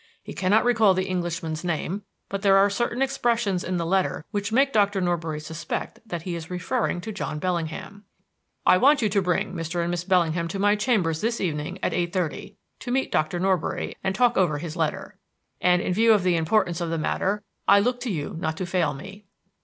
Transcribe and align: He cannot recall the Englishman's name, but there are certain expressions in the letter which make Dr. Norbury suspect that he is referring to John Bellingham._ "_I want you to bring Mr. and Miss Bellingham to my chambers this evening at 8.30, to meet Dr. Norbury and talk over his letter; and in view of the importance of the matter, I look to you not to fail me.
He 0.23 0.33
cannot 0.33 0.63
recall 0.65 0.95
the 0.95 1.05
Englishman's 1.05 1.63
name, 1.63 2.01
but 2.27 2.41
there 2.41 2.57
are 2.57 2.71
certain 2.71 3.03
expressions 3.03 3.63
in 3.63 3.77
the 3.77 3.85
letter 3.85 4.25
which 4.31 4.51
make 4.51 4.73
Dr. 4.73 4.99
Norbury 4.99 5.39
suspect 5.39 5.99
that 6.07 6.23
he 6.23 6.33
is 6.35 6.49
referring 6.49 7.01
to 7.01 7.11
John 7.11 7.37
Bellingham._ 7.37 8.01
"_I 8.65 8.81
want 8.81 9.03
you 9.03 9.09
to 9.09 9.21
bring 9.21 9.53
Mr. 9.53 9.79
and 9.79 9.91
Miss 9.91 10.03
Bellingham 10.03 10.47
to 10.47 10.57
my 10.57 10.75
chambers 10.75 11.21
this 11.21 11.39
evening 11.39 11.77
at 11.83 11.91
8.30, 11.93 12.55
to 12.79 12.89
meet 12.91 13.11
Dr. 13.11 13.39
Norbury 13.39 13.95
and 14.03 14.15
talk 14.15 14.37
over 14.37 14.57
his 14.57 14.75
letter; 14.75 15.19
and 15.61 15.83
in 15.83 15.93
view 15.93 16.13
of 16.13 16.23
the 16.23 16.35
importance 16.35 16.81
of 16.81 16.89
the 16.89 16.97
matter, 16.97 17.43
I 17.67 17.79
look 17.79 17.99
to 17.99 18.09
you 18.09 18.35
not 18.39 18.57
to 18.57 18.65
fail 18.65 18.95
me. 18.95 19.25